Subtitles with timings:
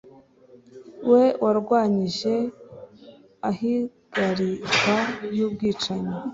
[1.09, 2.35] we warwanyije
[3.49, 4.95] ihagarikwa
[5.31, 6.15] ry'ubwicanyi